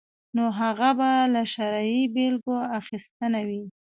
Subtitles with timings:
[0.35, 3.63] نو هغه به له شعري بېلګو اخیستنه وي.